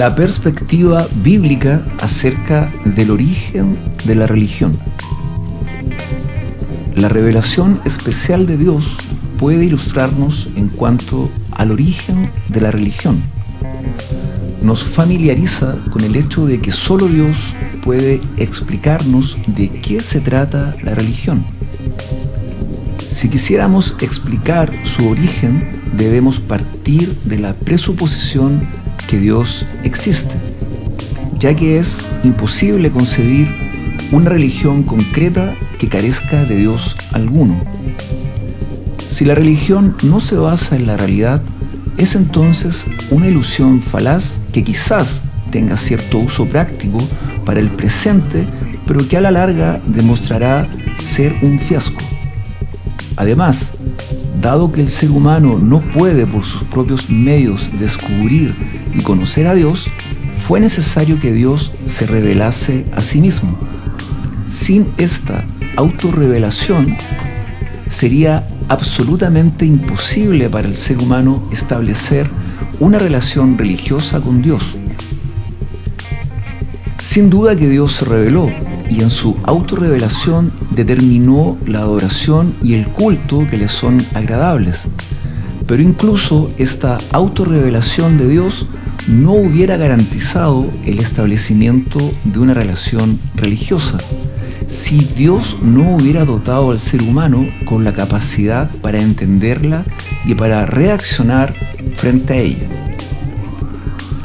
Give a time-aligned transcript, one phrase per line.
[0.00, 3.76] la perspectiva bíblica acerca del origen
[4.06, 4.72] de la religión.
[6.96, 8.96] La revelación especial de Dios
[9.38, 13.20] puede ilustrarnos en cuanto al origen de la religión.
[14.62, 17.54] Nos familiariza con el hecho de que solo Dios
[17.84, 21.44] puede explicarnos de qué se trata la religión.
[23.10, 28.66] Si quisiéramos explicar su origen, debemos partir de la presuposición
[29.10, 30.36] que Dios existe,
[31.36, 33.48] ya que es imposible concebir
[34.12, 37.56] una religión concreta que carezca de Dios alguno.
[39.08, 41.42] Si la religión no se basa en la realidad,
[41.96, 46.98] es entonces una ilusión falaz que quizás tenga cierto uso práctico
[47.44, 48.46] para el presente,
[48.86, 50.68] pero que a la larga demostrará
[50.98, 52.00] ser un fiasco.
[53.16, 53.72] Además,
[54.40, 58.54] dado que el ser humano no puede por sus propios medios descubrir
[58.94, 59.88] y conocer a Dios,
[60.46, 63.56] fue necesario que Dios se revelase a sí mismo.
[64.50, 65.44] Sin esta
[65.76, 66.96] autorrevelación,
[67.88, 72.28] sería absolutamente imposible para el ser humano establecer
[72.78, 74.62] una relación religiosa con Dios.
[77.00, 78.48] Sin duda que Dios se reveló
[78.90, 84.88] y en su autorrevelación determinó la adoración y el culto que le son agradables.
[85.66, 88.66] Pero incluso esta autorrevelación de Dios
[89.08, 93.98] no hubiera garantizado el establecimiento de una relación religiosa
[94.70, 99.84] si Dios no hubiera dotado al ser humano con la capacidad para entenderla
[100.24, 101.54] y para reaccionar
[101.96, 102.79] frente a ella.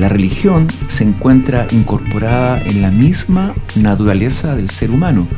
[0.00, 5.28] La religión se encuentra incorporada en la misma naturaleza del ser humano.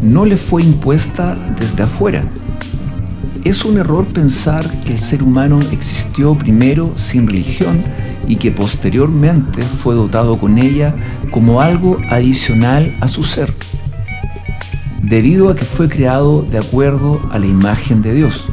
[0.00, 2.24] No le fue impuesta desde afuera.
[3.44, 7.82] Es un error pensar que el ser humano existió primero sin religión
[8.26, 10.94] y que posteriormente fue dotado con ella
[11.30, 13.52] como algo adicional a su ser,
[15.02, 18.46] debido a que fue creado de acuerdo a la imagen de Dios.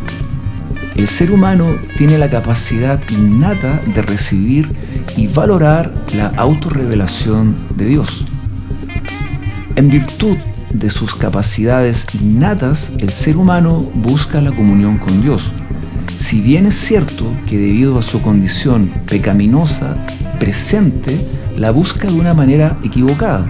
[0.99, 4.67] El ser humano tiene la capacidad innata de recibir
[5.15, 8.25] y valorar la autorrevelación de Dios.
[9.77, 10.35] En virtud
[10.73, 15.53] de sus capacidades innatas, el ser humano busca la comunión con Dios.
[16.17, 19.95] Si bien es cierto que debido a su condición pecaminosa
[20.37, 21.17] presente,
[21.55, 23.47] la busca de una manera equivocada.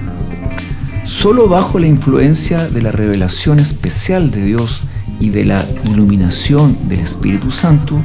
[1.04, 4.84] Solo bajo la influencia de la revelación especial de Dios
[5.20, 8.02] y de la iluminación del Espíritu Santo,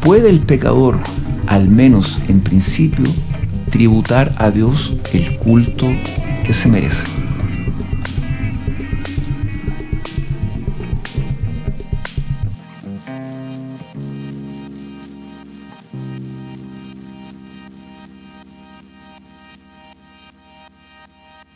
[0.00, 0.98] puede el pecador,
[1.46, 3.06] al menos en principio,
[3.70, 5.86] tributar a Dios el culto
[6.44, 7.04] que se merece.